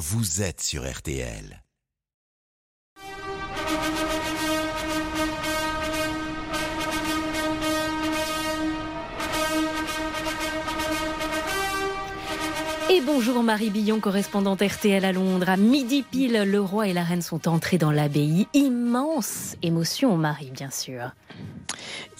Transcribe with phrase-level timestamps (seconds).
[0.00, 1.62] vous êtes sur RTL.
[12.92, 15.48] Et bonjour Marie Billon, correspondante RTL à Londres.
[15.48, 18.48] À midi pile, le roi et la reine sont entrés dans l'abbaye.
[18.52, 21.12] Immense émotion, Marie, bien sûr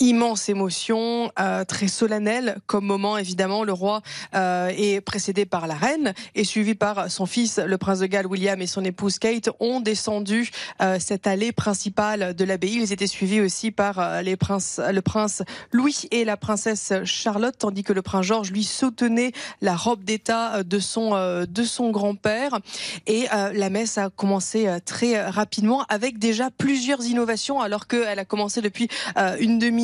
[0.00, 3.64] immense émotion, euh, très solennelle comme moment évidemment.
[3.64, 4.00] Le roi
[4.34, 8.26] euh, est précédé par la reine et suivi par son fils, le prince de Galles
[8.26, 12.76] William et son épouse Kate, ont descendu euh, cette allée principale de l'abbaye.
[12.76, 17.82] Ils étaient suivis aussi par les princes, le prince Louis et la princesse Charlotte, tandis
[17.82, 21.10] que le prince George lui soutenait la robe d'État de son
[21.48, 22.58] de son grand-père.
[23.06, 28.60] Et la messe a commencé très rapidement avec déjà plusieurs innovations, alors qu'elle a commencé
[28.60, 28.88] depuis
[29.40, 29.80] une demi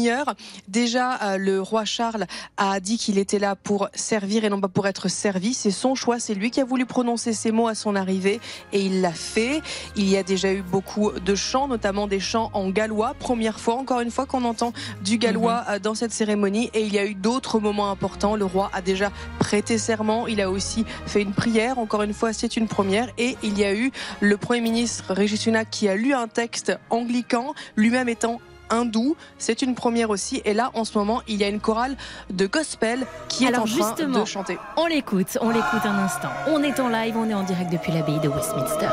[0.68, 2.26] Déjà, euh, le roi Charles
[2.56, 5.54] a dit qu'il était là pour servir et non pas pour être servi.
[5.54, 8.40] C'est son choix, c'est lui qui a voulu prononcer ces mots à son arrivée
[8.72, 9.62] et il l'a fait.
[9.96, 13.14] Il y a déjà eu beaucoup de chants, notamment des chants en gallois.
[13.18, 15.74] Première fois, encore une fois, qu'on entend du gallois mhm.
[15.74, 16.70] euh, dans cette cérémonie.
[16.74, 18.36] Et il y a eu d'autres moments importants.
[18.36, 20.26] Le roi a déjà prêté serment.
[20.26, 20.65] Il a aussi
[21.06, 21.78] fait une prière.
[21.78, 23.08] Encore une fois, c'est une première.
[23.18, 26.78] Et il y a eu le Premier ministre Régis Sunak qui a lu un texte
[26.90, 29.16] anglican, lui-même étant hindou.
[29.38, 30.42] C'est une première aussi.
[30.44, 31.96] Et là, en ce moment, il y a une chorale
[32.30, 34.58] de gospel qui est en train de chanter.
[34.76, 36.30] On l'écoute, on l'écoute un instant.
[36.48, 38.88] On est en live, on est en direct depuis l'abbaye de Westminster.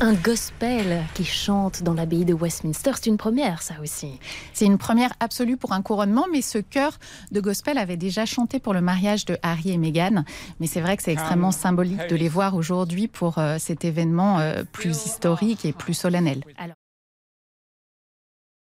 [0.00, 4.20] Un gospel qui chante dans l'abbaye de Westminster, c'est une première, ça aussi.
[4.52, 6.92] C'est une première absolue pour un couronnement, mais ce chœur
[7.32, 10.22] de gospel avait déjà chanté pour le mariage de Harry et Meghan.
[10.60, 14.38] Mais c'est vrai que c'est extrêmement symbolique de les voir aujourd'hui pour euh, cet événement
[14.38, 16.44] euh, plus historique et plus solennel.